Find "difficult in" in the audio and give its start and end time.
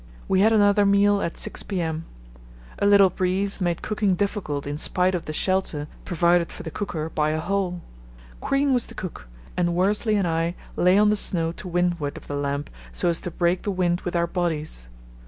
4.15-4.79